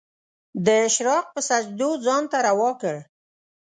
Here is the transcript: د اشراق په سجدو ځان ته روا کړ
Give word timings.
د 0.65 0.67
اشراق 0.87 1.25
په 1.33 1.39
سجدو 1.49 1.89
ځان 2.05 2.23
ته 2.31 2.37
روا 2.47 2.71
کړ 2.81 2.95